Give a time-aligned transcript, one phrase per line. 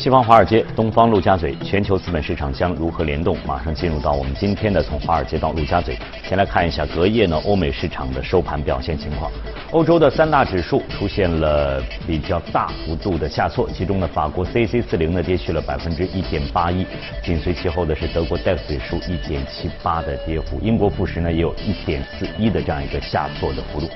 [0.00, 3.36] 西方华尔街，东方陆家嘴，全球资本市场将如何联动？
[3.46, 5.94] 马上进入到我们今天的从华尔街到陆家嘴。
[6.24, 9.30] 先来看一下隔夜呢欧美市场的收盘表现情况。
[9.72, 16.86] 欧洲的三大指数出现了比较大幅度的下挫，其中呢法国 C C 四零呢跌去了百分之一点八一，
[17.22, 23.86] 紧随其后的是德国 DAX 指数一点七八的跌幅，英国富时呢也有一点四一的这样一个下挫的幅度。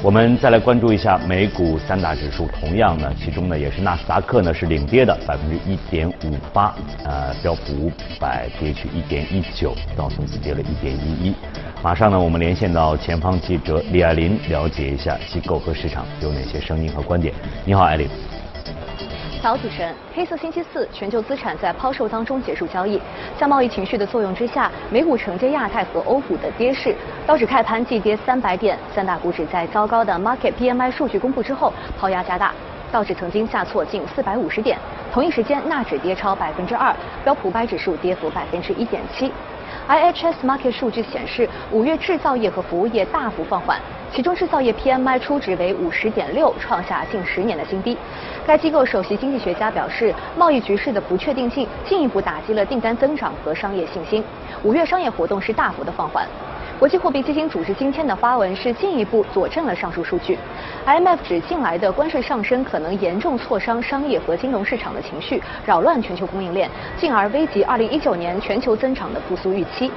[0.00, 6.72] 我们再来关注一下美股三大指数，同样呢，其中呢也是纳斯达克呢是领跌的百分之一点五八，
[7.04, 11.34] 呃，标普五百跌去一点一九，道琼斯跌了一点一一。
[11.82, 17.34] 马上呢，我们连线到前方记者李爱琳，了解一下机构和市场有哪些声音和观点。
[17.64, 18.08] 你好，艾琳。
[19.40, 19.94] 早，主持人。
[20.14, 23.00] 黑色星期四，全球资产在抛售当中结束交易。
[23.38, 28.76] 在贸易情绪的作用之下，美股承接亚太和欧股的跌势，道指开盘即跌三百点。
[28.92, 32.52] 三大股指在糟糕的 Market PMI 数据公布之后，抛压加大。
[32.90, 34.76] 道指曾经下挫近四百五十点，
[35.12, 39.30] 同一时间纳指跌超百分之二，标普百指数跌幅百分之一点七。
[39.88, 43.80] IHS Market 数据显示，五月制造业和服务业大幅放缓，
[44.12, 47.96] 其中制造业 PMI 初值为五十点六，创下近十年的新低。
[48.46, 54.22] 该机构首席经济学家表示，贸易局势的不确定性进一步打击了订单增长和商业信心。
[54.62, 56.26] 五月商业活动是大幅的放缓。
[56.78, 60.38] 国际货币基金组织今天的发文是进一步佐证了上述数据。
[60.86, 69.90] IMF 指近来的关税上升可能严重挫伤商业和金融市场的情绪，扰乱全球供应链，进而危及2019年全球增长的复苏预期。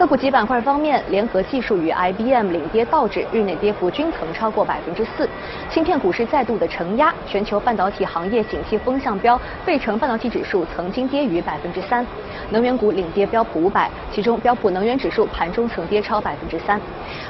[0.00, 5.28] 个股及板块方面，联合技术与 IBM 领跌道指，日内跌幅均曾超过百分之四。
[5.68, 12.06] 芯片股市再度的承压，全球半导体行业景气风向标费城半导体指数曾经跌逾百分之三。
[12.48, 16.80] 能源股领跌标普五百，其中标普能源指数盘中曾跌超百分之三。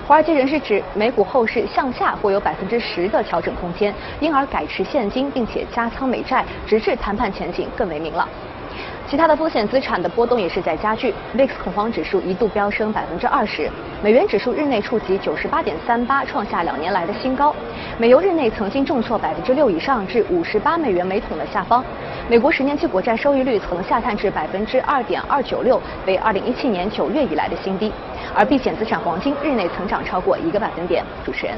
[0.06, 8.28] 华尔街人士指，美股后市向下或有百分之十的调整空间，因而改持现金，并且加仓美债，直至谈判前景更为明朗。
[9.10, 13.68] 其他的风险资产的波动也是在加剧，VIX 恐慌指数一度飙升百分之二十，
[14.04, 17.52] 美元指数日内触及九十八点三八，创下两年来的新高。
[17.98, 21.84] 美油日内曾经重挫百分之六以上，至五十八美元每桶的下方。
[22.28, 27.92] 美国十年期国债收益率曾下探至百分之二点二九六，为二零一七年九月以来的新低。
[28.32, 31.04] 而避险资产黄金日内曾涨超过一个百分点。
[31.26, 31.56] 主持人。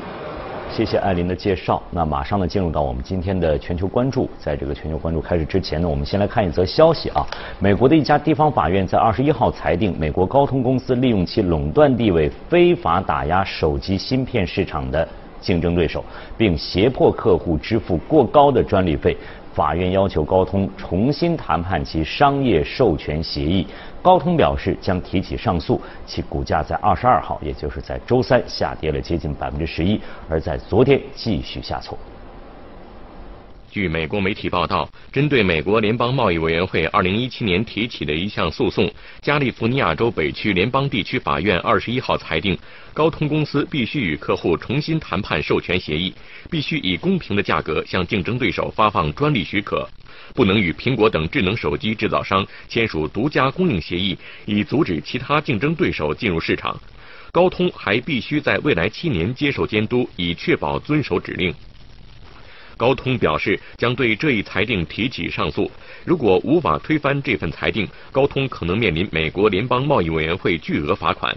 [0.74, 1.82] 谢谢艾琳的介绍。
[1.90, 4.26] 那马上呢，进入到我们今天的全球关注。
[4.38, 7.26] 在这个全球关注开始之前呢，我们先来看一则消息啊。
[7.58, 15.06] 美国的一家地方法院在二十一号裁定，美国高通公司利用其垄断地位，非法打压手机芯片市场的
[15.42, 16.02] 竞争对手，
[16.38, 19.14] 并胁迫客户支付过高的专利费。
[19.54, 23.66] 法院要求高通重新谈判其商业授权协议。
[24.00, 31.96] 高通表示将提起上诉，其股价在二十二号，也就是在周三下跌了接近百分之十一，而在昨天继续下挫。
[33.72, 42.54] 据美国媒体报道，针对美国联邦贸易委员会二零一七年提起的一项诉讼，加利福尼亚州北区联邦地区法院二十一号裁定，
[42.92, 46.12] 高通公司必须与客户重新谈判授权协议，
[46.50, 49.88] 必须以公平的价格向竞争对手发放专利许可。
[50.34, 56.78] 不能与苹果等智能手机制造商签署独家供应协议，以阻止其他竞争对手进入市场。
[57.32, 61.54] 高通还必须在未来七年接受监督，以确保遵守指令。
[62.82, 65.70] 高通表示将对这一裁定提起上诉。
[66.04, 71.32] 如果无法推翻这份裁定，高通可能面临美国联邦贸易委员会巨额罚款。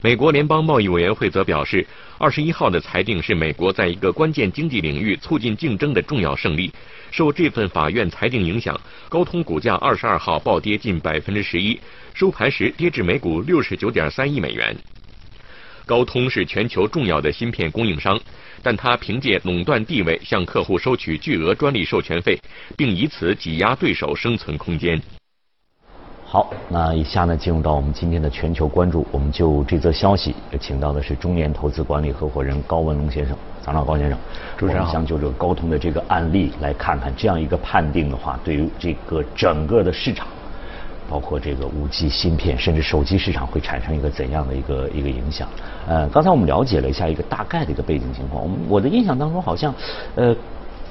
[0.00, 1.84] 美国联邦贸易委员会则表示，
[2.18, 6.72] 二十一号的裁定是美国在一个关键经济领域促进竞争的重要胜利。
[7.10, 11.76] 受这份法院裁定影响，高通股价二十二号暴跌近百分之十一，
[12.14, 14.76] 收盘时跌至每股六十九点三亿美元。
[15.86, 18.18] 高通是全球重要的芯片供应商，
[18.62, 22.38] 但它凭借垄断地位向客户收取巨额专利授权费，
[22.76, 25.00] 并以此挤压对手生存空间。
[26.24, 33.36] 好，那以下呢，进入到我们今天的全球关注，我们就这则消息，请到的是中年投资管理合伙人高文龙先生。
[33.60, 34.18] 早上，高先生，
[34.56, 40.26] 主持人想就这个高通的这个案例来看看，这样一个判定的话，对于这个整个的市场，
[41.12, 45.46] 包括这个五 G 芯片，甚至手机市场会产生一个怎样的一个一个影响？
[45.86, 48.42] 呃，刚才我们了解了一下一个大概的一个背景情况。
[48.42, 49.74] 我我的印象当中，好像
[50.14, 50.34] 呃，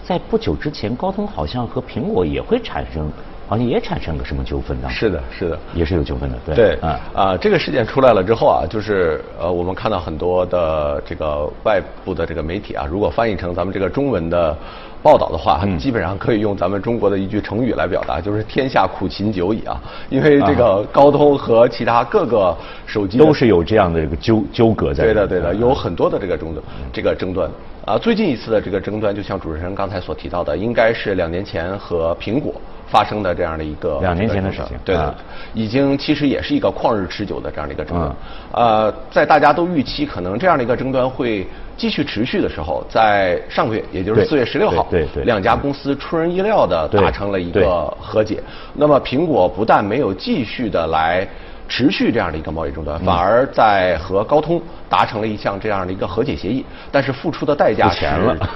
[0.03, 3.11] 在不久之前，高通好像和苹果也会产生。
[3.51, 4.89] 好像也产生个什么纠纷呢？
[4.89, 6.55] 是的，是的，也是有纠纷的，对。
[6.55, 6.79] 对，
[7.13, 14.55] 啊，这个事件出来了之后啊，就是呃，我们看到很多的这个外部的这个媒体啊，如果翻译成咱们这个中文的
[15.03, 19.83] 报道的话，基本上可以用咱们中国的一句成语来表达，就是“天下苦秦久矣”啊。
[20.09, 22.55] 因为这个高通和其他各个
[22.85, 25.03] 手机都是有这样的这个纠纠葛在。
[25.03, 26.63] 对的，对的，有很多的这个争端，
[26.93, 27.51] 这个争端。
[27.83, 32.53] 啊，最近一次的这个争端，就像主持人刚才所提到的，应该是两年前和苹果
[32.91, 35.15] 发生的这样的一个两年前的事情，对的，
[35.53, 38.15] 已经其实也是一个旷日持久的这样的一个争端。
[38.51, 41.47] 呃，在大家都预期可能这样的一个争端会
[41.77, 48.43] 继续持续的时候，在上个月，也就是四月十六号，对对，两家公司出人意料的达成了一个和解。
[48.73, 51.25] 那么苹果不但没有继续的来。
[51.69, 54.61] 持续这样的一个贸易争端，反而在和高通
[54.91, 58.05] 达成了一项这样的一个和解协议，但是付出的代价 是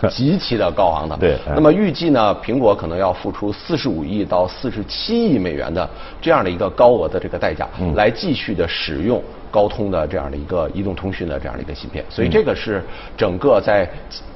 [0.10, 1.16] 极其的高昂的。
[1.16, 5.90] 对，那么预计呢，苹果可能要付出四十五亿到四十七亿美元的
[6.22, 7.66] 这样的一个高额的这个代价，
[7.96, 12.04] 来继续的使用高通的这样的一个移动通讯的这样的一个芯片。
[12.10, 12.84] 所以这个是
[13.16, 13.90] 整个在。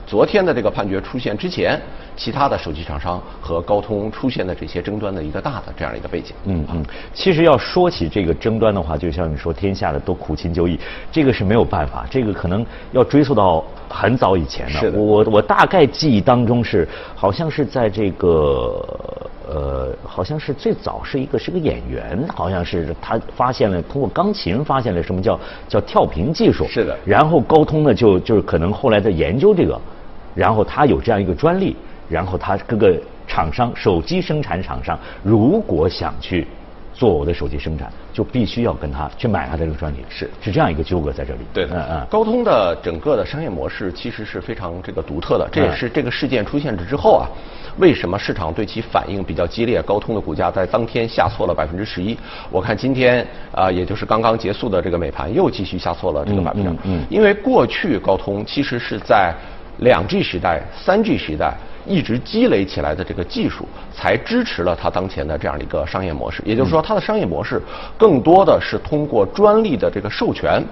[0.10, 1.80] 昨天的这个判决出现之前，
[2.16, 6.34] 其他的手机厂商和高通出现的这些争端的一个大的这样的一个背景。
[6.45, 10.80] 嗯嗯，其实要说起这个争端的话，就像你说，天下的都苦秦久矣，
[11.12, 14.91] 这个是没有办法，这个可能要追溯到很早以前了。
[14.91, 18.86] 我我大概记忆当中是，好像是在这个
[19.47, 26.68] 呃，好像是最早是一个是个演员，好像是他发现了通过钢琴发现了什么叫叫跳频技术。
[26.68, 26.97] 是的。
[27.06, 29.80] 然后高通呢，就就是可能后来在研究这个。
[30.35, 31.75] 然后他有这样一个专利，
[32.07, 32.95] 然后他各个
[33.27, 36.47] 厂商、手机生产厂商如果想去
[37.00, 40.04] 做我的手机生产，就必须要跟他去买他的这个专利。
[40.10, 41.40] 是是这样一个纠葛在这里。
[41.54, 42.07] 对的，嗯嗯。
[42.10, 47.24] 高通的整个的商业模式其实是非常这个独特的，这也是这个事件出现之后啊，
[47.78, 49.81] 为什么市场对其反应比较激烈？
[49.81, 52.18] 高通的股价在当天下挫了百分之十一。
[52.51, 56.69] 我看今天啊，也就是刚刚结束的这个美盘又继续下挫了这个百分之。
[56.69, 57.06] 嗯嗯。
[57.10, 59.34] 因为过去高通其实是在。
[59.80, 61.54] 两 G 时代、三 G 时代
[61.86, 66.42] 一直积累起来的这个技术，才支持了它当前的这样的一个商业模式。
[66.46, 67.62] 也就是说，它的商业模式
[67.98, 70.64] 更多的是通过专利的这个授权。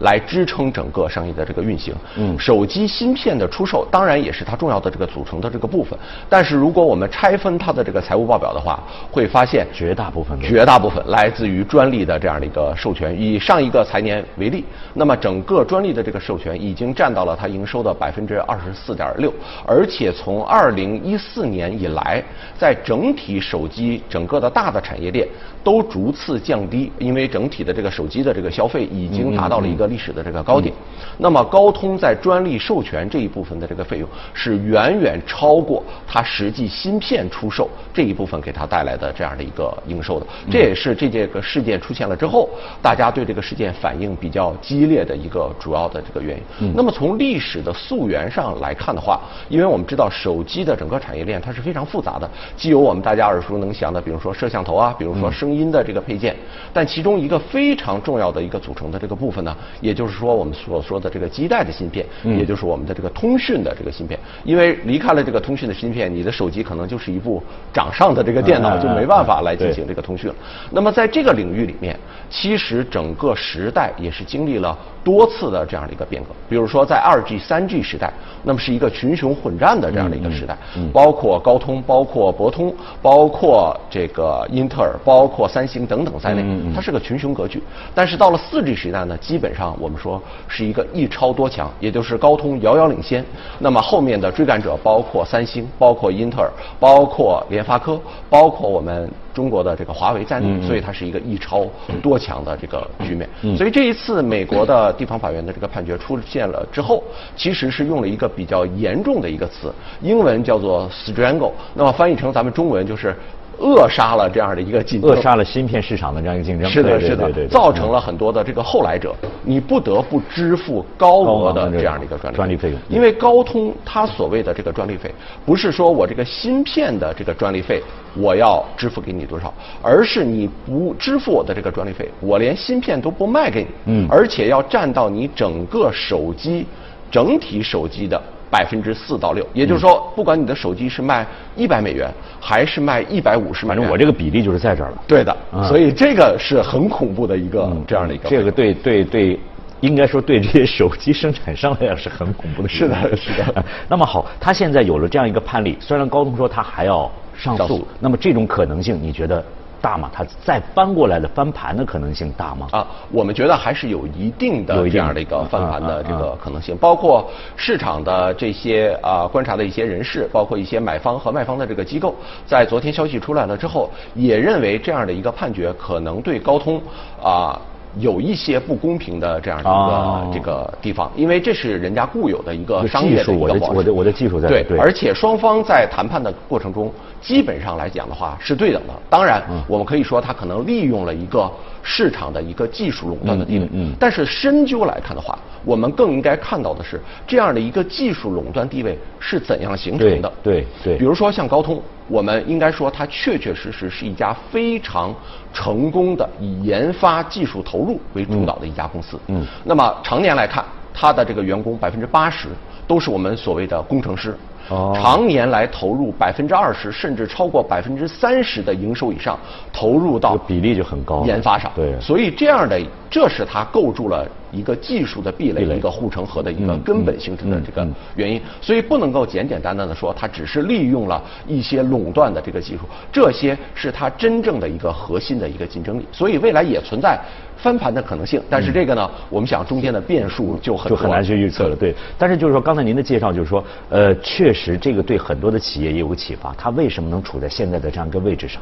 [0.00, 1.94] 来支撑整个商业的这个运行。
[2.16, 5.96] 嗯，手机芯片的出售当然也是它重要的这个组成的这个部分。
[6.28, 13.14] 但是如果我们拆分它的这个财务报表的话，会发现绝大部分绝大部分来自于专利的这样的一个授权。
[13.20, 19.32] 以上一个财年为例，那么整个专利的这个授权已经占到了它营收的百分之二十四点六。
[19.66, 22.22] 而且从二零一四年以来，
[22.58, 25.28] 在整体手机整个的大的产业链
[25.62, 29.91] 都逐次降低，因为整体的这个手机的这个消费已经达到了一个。
[29.92, 30.74] 历史的这个高点，
[31.18, 42.48] 那么高通在专利授权这一部分的这个费用是远远超过它实际芯片出售这一部分给它带来的这样的一个营收的，这也是这件个事件出现了之后，
[42.80, 46.72] 大家对这个事件反应比较激烈的一个主要的这个原因。
[46.74, 56.34] 那么从历史的溯源上来看的话，因为我们知道手机的整个产业链它是非常复杂的，既有我们大家耳熟能详的，比如说摄像头啊，比如说声音的这个配件，
[56.72, 59.54] 但其中一个非常重要的一个组成的这个部分呢。
[59.80, 67.42] 也就是说，我们所说的这个基带的芯片，也就是我们的这个通讯的这个芯片，因为离开了这个通讯的芯片，你的手机可能就是一部
[67.72, 70.36] 掌上的这个电脑，就没办法来进行这个通讯了。
[70.70, 71.98] 那么在这个领域里面，
[72.30, 74.76] 其实整个时代也是经历了。
[75.04, 80.56] 多次的这样的一个变革，比如说在二 G、三 G 时代，那么是一个群雄混战的这样的一个时代，
[80.92, 86.44] 包括高通、包括博通、包括这个英特尔、包括三星等等在内，
[86.74, 87.62] 它是个群雄格局。
[87.94, 93.24] 但是到了四 G 时代呢，基本上我们说是一个一超多强，也就是高通遥遥领先，
[93.58, 99.10] 那么后面的追赶者包括三星、包括英特尔、包括联发科、包括我们。
[99.32, 101.64] 中国的这个华为在内，所以它是一个一超
[102.02, 103.26] 多强的这个局面。
[103.56, 107.02] 所以这一次美国的地方法院的这个判决出现了之后，
[107.36, 113.16] 其实是用了一个比较严重的一个词，英文叫做 strangle，那么翻译成咱们中文就是。
[113.58, 122.78] 扼杀了这样的一个竞争，扼杀了芯片市场的这样一个竞争，是的，是的，造成了很多的这个后来者，你不得不支付高额的这样的一个专利费用。
[122.88, 125.12] 因为高通它所谓的这个专利费，
[125.46, 127.82] 不是说我这个芯片的这个专利费
[128.16, 136.66] 我要支付给你多少，而是你不支付我的这个专利费，我连芯片都不卖给你，嗯，而且要占到你整个手机
[137.10, 138.20] 整体手机的。
[138.52, 145.02] 百分之四到六，也就是说，不管你的手机是卖一百美元，还是卖一百五十美元，反正我这个比例就是在这儿了。
[145.06, 145.34] 对的，
[145.66, 148.28] 所以这个是很恐怖的一个这样的一个。
[148.28, 149.40] 这个对对对，
[149.80, 152.68] 应该说对这些手机生产商来讲是很恐怖的。
[152.68, 153.64] 是的，是的。
[153.88, 157.88] 那么好，他现在有了这样一个判例，虽然高通说他还要上诉。
[158.00, 159.42] 那么这种可能性，你觉得
[159.82, 160.08] 大吗？
[160.14, 162.68] 它再翻过来的翻盘的可能性大吗？
[162.70, 172.14] 啊，我们觉得还是有一定的这样的一个嗯翻盘的嗯这个嗯可能性，包括市场的这些啊观察的一些人士，包括一些买方和卖方的这个机构，
[172.46, 176.80] 在昨天消息出来了之后，也认为这样的一个判决可能对高通
[177.20, 177.60] 啊。
[177.98, 183.76] 有一些不公平的这样的一个、哦这个地方，因为这是人家固有的一个商业我的的一个模式。
[183.76, 188.92] 我的我的技术在对对而且双方在谈判的过程中，基本上来讲的话是对等的。
[189.10, 191.50] 当然，嗯我们可以说他可能利用了一个
[191.82, 193.68] 市场的一个技术垄断的地位。
[193.98, 200.32] 但是深究来看的话，我们更应该看到的是这样的一个技术垄断地位是怎样形成的。
[200.42, 205.14] 对对对比如说像高通，我们应该说它确确实实是一家非常
[205.52, 209.18] 成功的以研发技术投入为主导的一家公司。
[209.28, 212.48] 嗯那么常年来看，它的这个员工百分之八十
[212.86, 214.36] 都是我们所谓的工程师。
[214.68, 219.36] 哦常年来投入百分之二十甚至超过百分之三十的营收以上
[219.72, 221.70] 投入到比例就很高研发上。
[221.74, 222.80] 对所以这样的，
[223.10, 228.40] 这是它构筑了一个技术的壁垒，一个护城河的一个嗯根本形成的这个原因。
[228.60, 236.06] 所以不能够简简单单的说它只是利用了一些垄断的这个技术，这些是它真正的一个核心的一个竞争力。
[236.12, 237.18] 所以未来也存在。
[237.54, 241.94] 翻盘的可能性，但是这个呢，我们想中间的变数就很就很难去预测了，对。
[242.18, 246.52] 但是就是说，刚才您的介绍就是说，呃，确实这个对很多的企业也有启发。
[246.58, 248.60] 它为什么能处在现在的这样一个位置上？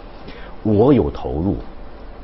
[0.63, 1.57] 我有投入，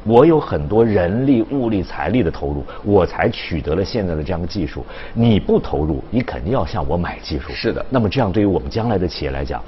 [0.06, 4.84] 我有很多人力、物力、财力的投入，我才取得了现在的这样的技术。
[5.12, 7.50] 你不投入，你肯定要向我买技术。
[7.52, 9.60] 是的那么这样对于我们将来的企业来讲，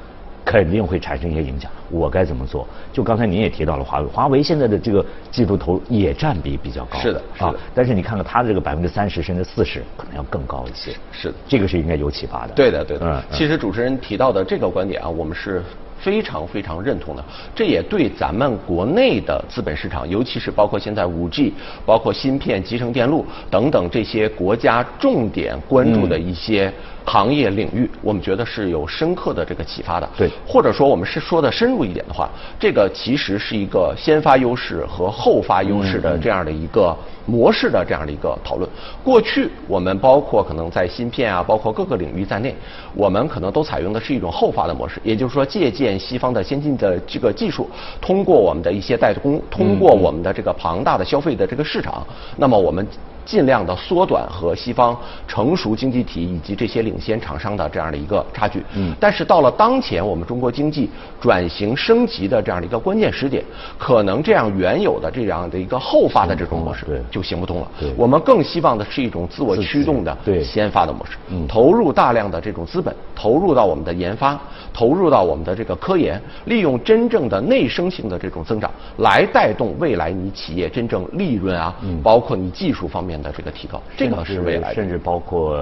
[0.44, 1.70] 肯定会产生一些影响。
[1.90, 2.66] 我该怎么做？
[2.92, 6.98] 就刚才您也提到了华为，华为现在的这个技术投入也占比比较高。
[7.00, 10.94] 是的是的啊，但是你看看它的这个百分之三十甚至四十，可能要更高一些。
[11.10, 12.52] 是的这个是应该有启发的。
[12.54, 13.04] 对的，对的。
[13.04, 15.62] 嗯，嗯其实主持人提到的这个观点啊，我们是
[16.00, 17.24] 非常非常认同的。
[17.54, 21.52] 这也对咱们国内的资本市场，尤其是包括现在五 G、
[21.84, 26.72] 包括芯片、集成电路等等这些国家重点关注的一些
[27.08, 30.08] 行业领域，我们觉得是有深刻的这个启发的。
[30.16, 32.28] 对或者说我们是说的深入一点的话，
[32.60, 38.68] 这个其实是一个先发优势和后发优势的这样的一个模式的这样的一个讨论。
[39.02, 42.54] 过去我们包括可能在芯片啊，包括各个领域在内，
[42.94, 47.68] 我们可能都采用的是一种后发的模式，也就是说借鉴西方的先进的这个技术，
[48.00, 52.86] 通过我们的一些代工，通过我们的这个庞大的消费的这个市场，那么我们。
[53.28, 58.64] 尽量的缩短和西方成熟经济体以及这些领先厂商的这样的一个差距。
[58.74, 58.94] 嗯。
[58.98, 60.88] 但是到了当前我们中国经济
[61.20, 63.44] 转型升级的这样的一个关键时点，
[63.76, 67.02] 可能这样原有的这样的一个后发的这种模式对。
[67.10, 67.68] 就行不通了。
[67.78, 67.92] 对。
[67.98, 70.42] 我们更希望的是一种自我驱动的对。
[70.42, 74.40] 先发的模式嗯，投入大量的这种资本，投入到我们的研发，
[74.72, 84.74] 投入到我们的这个科研，利用真正的内生性的这种增长，来带动未来你企业真正利润啊，包括你技术方面的这个提高，这个是未来。
[84.74, 85.58] 甚至包括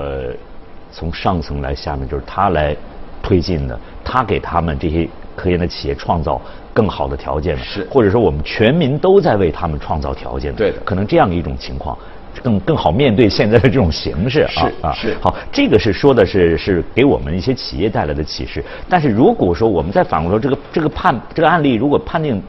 [0.93, 2.77] 从上层来下面，就是他来
[3.23, 6.41] 推进的，他给他们这些科研的企业创造
[6.73, 11.97] 更好的条件的，是或者说我们全民都在为他们创造条件的，对的可能这样一种情况。
[12.43, 18.63] 更更好面对现在的这种形势啊是啊是好，这个是说的是是给我们一些企业带来的启示。
[18.91, 22.41] 但是如果说我们再反过来说，这个这个判这个案例如果判定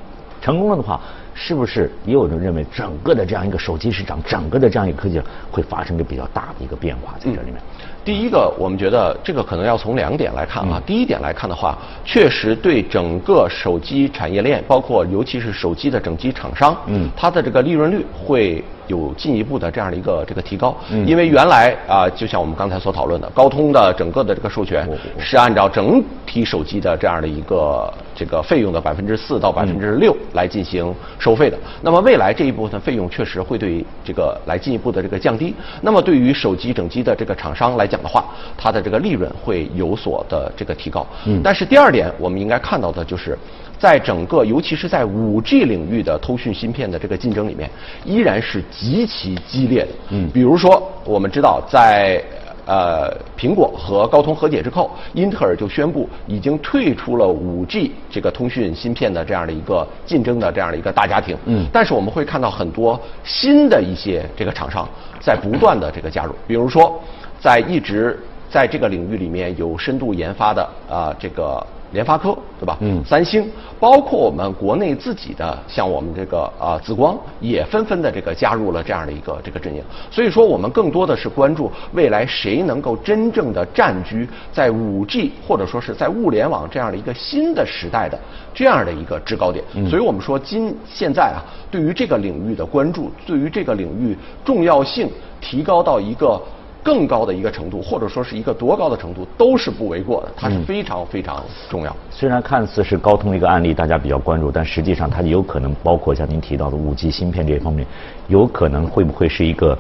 [0.42, 1.00] 成功了的话，
[1.39, 7.62] 是不是也有人认为整个的这样一个手机市场，整个的这样一个科技会发生一个比较大的一个变化在这里面？
[8.03, 10.82] 第一个，我们觉得这个可能要从两点来看啊。
[10.84, 20.75] 第一点来看的话，确实对整个手机产业链，包括尤其是手机的整机厂商，嗯它的这个利润率会有进一步的这样的一个这个提高。
[20.91, 24.88] 嗯因为原来啊，就像我们刚才所讨论的，高通的整个的这个授权
[25.20, 31.58] 是按照整体手机的这样的一个这个费用的百分之四到百分之六来进行收费的。
[31.82, 35.53] 那么未来这一部分费用确实会对这个来进一步的这个降低。
[35.82, 38.25] 那么对于手机整机的这个厂商来讲的话，
[38.58, 41.06] 它的这个利润会有所的这个提高。
[41.25, 43.38] 嗯但是第二点，我们应该看到的就是。
[43.79, 47.69] 在整个，尤其是在五 G 领域的通讯芯片的这个竞争里面，
[48.03, 49.89] 依然是极其激烈的。
[50.10, 52.24] 嗯比如说，我们知道在
[52.65, 61.38] 呃，苹果和高通和解之后，英特尔就宣布已经退出了 5G 这个通讯芯片的这样的一个竞争的这样的一个大家庭。
[61.46, 64.86] 嗯但是我们会看到很多新的一些这个厂商
[65.22, 67.01] 在不断的这个加入，比如说
[67.39, 68.19] 在一直
[68.50, 72.77] 在这个领域里面有深度研发的啊、这个联发科，对吧？
[72.82, 79.82] 嗯三星，包括我们国内自己的，像我们这个啊紫光，也纷纷的这个加入了这样的一个这个阵营。
[80.12, 88.20] 所以说，我们更多的是关注未来谁能够真正的占据在五 G 或者说是在物联网这样的一个新的时代的
[88.53, 89.63] 这样的一个制高点。
[89.89, 91.39] 所以我们说今现在啊，
[91.72, 96.41] 对于这个领域的关注，对于这个领域重要性提高到一个。
[96.88, 100.32] 更高的一个程度，或者说是一个多高的程度，都是不为过的。
[100.38, 101.94] 它是非常非常重要。
[102.10, 107.86] 虽然看似是高通的一个案例，大家比较关注，但实际上它有可能包括像您提到的五 G 芯片这一方面，
[108.27, 109.77] 有可能会不会是一个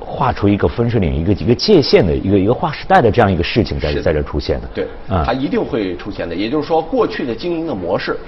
[0.00, 4.68] 画出一个分水岭、一个一个界限的一个一个划时代的这样一个事情在在这出现的？
[4.74, 6.34] 对，嗯它一定会出现的。
[6.34, 8.18] 也就是说，过去的经营的模式，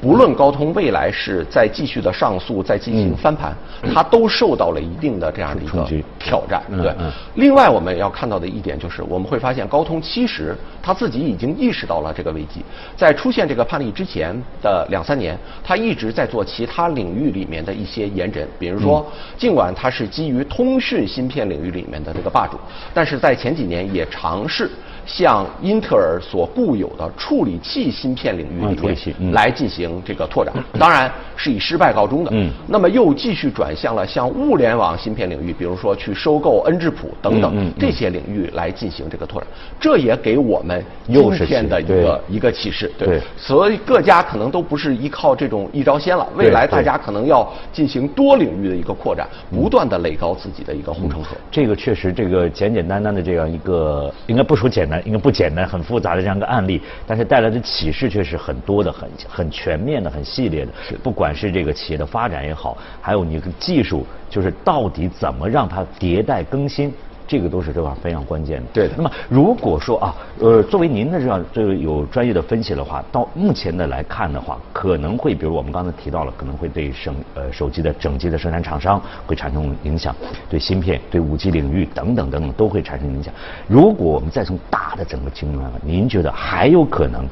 [0.00, 3.54] 不论高通未来是在继续的上诉，在进行翻盘，
[3.92, 5.86] 它都受到了一定的这样的一个
[6.18, 6.62] 挑战。
[6.70, 6.94] 对。
[7.34, 12.64] 另外，我们要看到的一点就是，我们会发现高通其实他自己已经意识到了这个危机，
[12.96, 19.04] 在出现这个判例之前的两三年，他一直在做其他领域里面的一些延展，比如说，
[19.36, 22.56] 尽管它是基于通讯芯片领域里面的这个霸主，
[22.94, 24.70] 但是在前几年也尝试。
[25.04, 28.76] 向英特尔所固有的处理器芯片领域嗯里
[29.18, 32.30] 面来进行这个拓展，当然是以失败告终的。
[32.34, 39.48] 嗯那么又继续转向了像物联网芯片领域，比如说去收购恩智浦等等这些领域来进行这个拓展，
[39.80, 42.90] 这也给我们今天的一个一个启示。
[42.98, 51.36] 对所以各家可能都不是依靠这种一招鲜了，未来大家可能要进行多领域的一个扩展，不断的垒高自己的一个护城河。
[51.50, 60.72] 这个确实，这个简简单单的这样一个，应该不说简单，应该不简单，很复杂的这样一个案例，但是带来的启示却是很多的、很很全面的、很系列的。
[60.88, 66.92] 是不管是这个企业的发展也好，还有你的技术，就是到底怎么让它迭代更新。
[67.24, 68.66] 这个都是这块非常关键的。
[68.74, 80.14] 对的那么如果说啊，呃，作为您的这样这个有专业的分析的话，到目前的来看的话，可能会比如我们刚才提到了，可能会对生呃手机的整机的生产厂商会产生影响，
[80.50, 83.32] 对芯片、对五 G 领域等等等等都会产生影响。
[83.66, 87.26] 如果我们再从大的整个情况来看，您觉得还有可能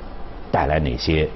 [0.51, 1.29] 带来哪些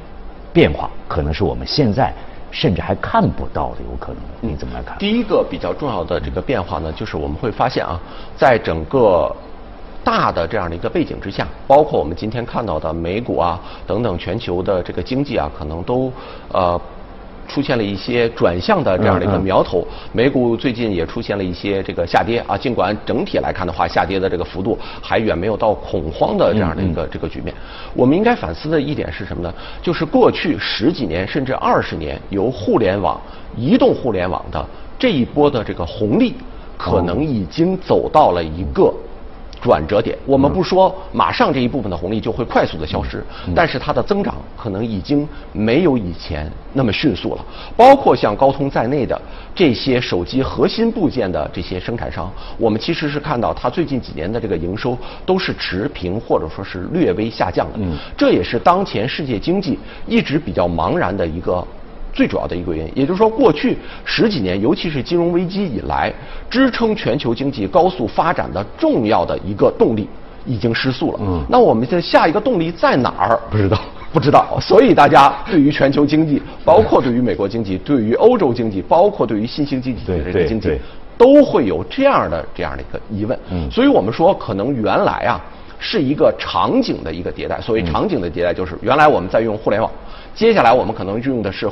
[0.54, 0.88] 变化？
[1.06, 2.11] 可能是我们现在
[2.50, 4.23] 甚至还看不到的，有可能。
[4.40, 4.96] 你怎么来看？
[4.99, 8.00] 第一个比较重要的这个变化呢，就是我们会发现啊，
[8.36, 9.34] 在整个
[10.04, 16.10] 大的这样的一个背景之下，包括我们今天看到的美股啊等等全球的这个经济啊，可能都
[16.52, 16.80] 呃。
[17.47, 27.54] 出现了一些转向的这样的一个苗头，美股最近也出现了一些这个下跌啊，尽管整体来看的话，下跌的这个幅度还远没有到恐慌的这样的一个这个局面。
[27.95, 29.52] 我们应该反思的一点是什么呢？
[29.83, 33.21] 就是过去十几年甚至二十年，由互联网、
[33.57, 34.65] 移动互联网的
[34.99, 36.35] 这一波的这个红利，
[36.76, 38.93] 可能已经走到了一个。
[39.64, 43.24] 转折点，我们不说马上这一部分的红利就会快速的消失，
[43.54, 47.42] 但是它的增长可能已经没有以前那么迅速了。
[47.74, 49.18] 包括像高通在内的
[49.54, 57.78] 这些手机核心部件的这些生产商，我们其实是看到它最近几年的这个营收都是持平或者说是略微下降的。
[57.78, 57.96] 嗯。
[58.18, 61.66] 这也是当前世界经济一直比较茫然的一个
[62.14, 66.12] 最主要的一个原因，也就是说，过去十几年，尤其是金融危机以来，
[66.48, 70.08] 支撑全球经济高速发展的重要的一个动力
[70.46, 71.18] 已经失速了。
[71.20, 73.38] 嗯那我们现在下一个动力在哪儿？
[73.50, 73.78] 不知道，
[74.14, 74.58] 不知道。
[74.60, 80.78] 所以大家对于全球经济， 包括对于美国经济，对于欧洲经济，包括对于新兴经济体的这对个经济，
[81.18, 83.36] 都会有这样的这样的一个疑问。
[83.50, 85.40] 嗯所以我们说，可能原来啊
[85.86, 87.60] 是一个场景的一个迭代。
[87.60, 89.90] 所谓场景的迭代，就是原来我们在用互联网。
[90.34, 91.70] 接下来我们可能用的是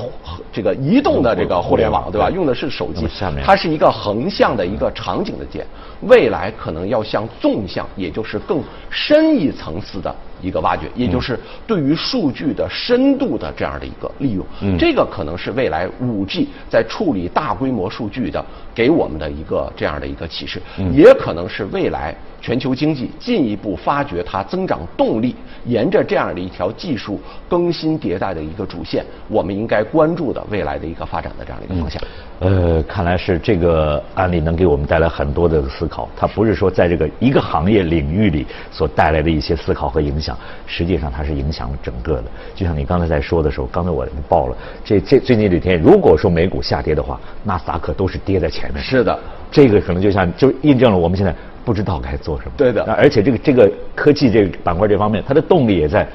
[0.52, 2.30] 这个移动的这个互联网，对吧？
[2.30, 3.08] 用的是手机
[3.42, 5.66] 它是一个横向的一个场景的键，
[6.02, 14.44] 未来可能要向纵向，也就是更深一层次的一个挖掘，也就是对于数据的深度的这样的一个利用。
[14.60, 32.02] 嗯这个可能是未来五 G 在处理大规模数据的给我们的一个这样的一个启示，嗯也可能是未来全球经济进一步发掘它增长动力，沿着这样的一条技术更新迭代的一个主线，我们应该关注的未来的一个发展的这样的一个方向。
[32.42, 36.08] 呃，看来是这个案例能给我们带来很多的思考。
[36.16, 42.24] 它不是说在这个一个行业领域里所带来的一些思考和影响，实际上它是影响了整个的。
[42.52, 48.82] 就像你刚才在说的时候，刚才我报了，这这最近这几天，如果说美股下跌的话，纳斯达克都是跌在前面。
[48.82, 49.16] 是的，
[49.48, 51.32] 这个可能就像就印证了我们现在
[51.64, 52.52] 不知道该做什么。
[52.56, 56.08] 对的那而且这个这个科技这个板块这方面，它的动力也在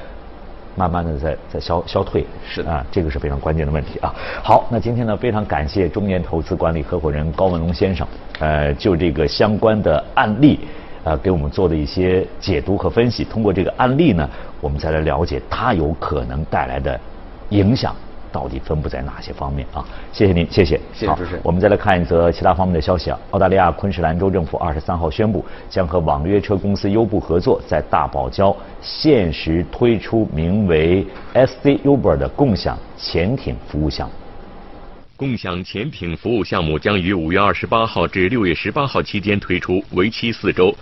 [0.78, 2.24] 慢慢的在在消消退。
[2.46, 4.14] 是啊，这个是非常关键的问题啊。
[4.42, 8.06] 好，那今天呢，非常感谢中年投资管理合伙人高文龙先生，
[8.38, 10.60] 呃，就这个相关的案例。
[11.04, 13.24] 呃给我们做的一些解读和分析。
[13.24, 14.28] 通过这个案例呢，
[14.60, 17.00] 我们再来了解它有可能带来的
[17.50, 17.94] 影响。
[18.32, 19.84] 到底分布在哪些方面啊？
[20.12, 20.80] 谢谢您，谢谢。
[20.92, 21.40] 谢谢主持人。
[21.42, 23.18] 我们再来看一则其他方面的消息啊。
[23.30, 34.14] 澳大利亚昆士兰州政府二十三号宣布，将和网约车公司优步合作，在大堡礁限时推出名为 SC Uber 的共享潜艇服务项目。
[35.16, 40.72] 共享潜艇服务项目将于五月二十八号至六月十八号期间推出，为期四周。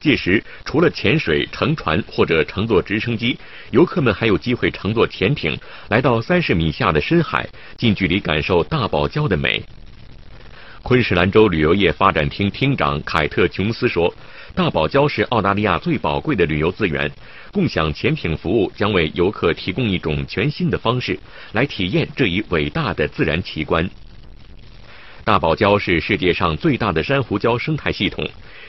[0.00, 3.38] 届时，除了潜水、乘船或者乘坐直升机，
[3.70, 9.62] 游客们还有机会乘坐潜艇来到三十米下的深海，近距离感受大堡礁的美。
[10.82, 14.14] 昆士兰州旅游业发展厅厅长凯特·琼斯说
[14.54, 17.10] ：“大堡礁是澳大利亚最宝贵的旅游资源，
[17.50, 21.18] 共享潜艇服务将为游客提供一种全新的方式，
[21.52, 23.90] 来体验这一伟大的自然奇观。”
[25.24, 28.24] 大堡礁是世界上最大的珊瑚礁生态系统。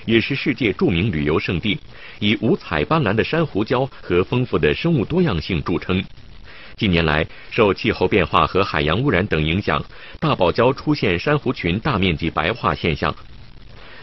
[0.07, 1.77] 也是世界著名旅游胜地，
[2.19, 6.01] 以五彩斑斓的珊瑚礁和丰富的生物多样性著称。
[6.77, 9.83] 近年来，受气候变化和海洋污染等影响，
[10.17, 13.13] 大堡礁出现珊瑚群大面积白化现象。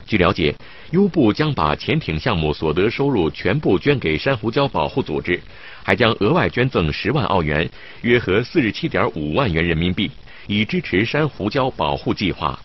[0.06, 0.54] 据了解，
[0.90, 5.40] 优步将把潜艇项目所得收入全部捐给珊瑚礁保护组织，
[5.82, 7.66] 还将额外捐赠十万澳元
[8.02, 10.10] （约合四十七点五万元人民币），
[10.46, 12.60] 以支持珊瑚礁保护计划。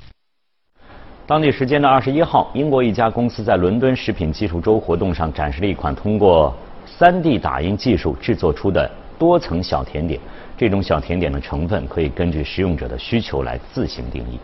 [1.30, 6.52] 当地时间的二十一号，英国一家公司在伦敦食品技术周活动上展示了一款通过
[6.98, 8.89] 3D 打印技术制作出的
[9.20, 10.20] 多层小甜点。
[10.58, 14.39] 这种小甜点的成分可以根据使用者的需求来自行定义。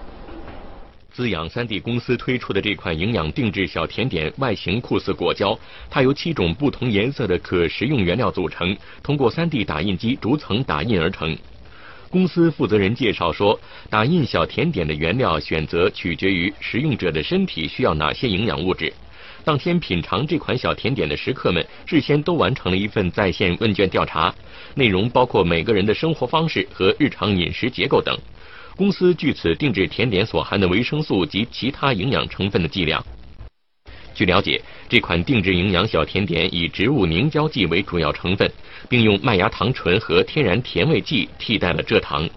[1.11, 5.57] 滋养 3D 公司推出的这款营养定制小甜点，外形酷似果胶，
[5.89, 11.35] 它由七种不同颜色的可食用原料组成，通过 3D 打印机逐层打印而成。
[12.15, 18.93] 公司负责人介绍说，打印小甜点的原料选择取决于食用者的身体需要哪些营养物质。
[19.43, 24.33] 当天品尝这款小甜点的食客们事先都完成了一份在线问卷调查，
[24.75, 28.17] 内容包括每个人的生活方式和日常饮食结构等。
[28.77, 33.05] 公司据此定制甜点所含的维生素及其他营养成分的剂量。
[34.15, 38.49] 据了解，这款定制营养小甜点以植物凝胶剂为主要成分。
[38.87, 42.27] 并用麦芽糖醇和天然甜味剂替代了蔗糖。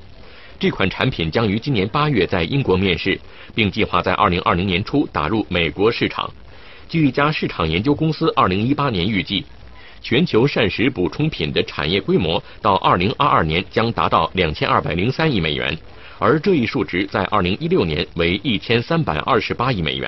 [0.59, 3.19] 这款产品将于今年八月在英国面世，
[3.55, 6.31] 并计划在二零二零年初打入美国市场。
[6.89, 9.45] 据一家市场研究公司二零一八年预计，
[10.01, 15.77] 全球膳食补充品的产业规模到二零二二年将达到两千二百零三亿美元，
[16.19, 20.07] 而这一数值在二零一六年为一千三百二十八亿美元。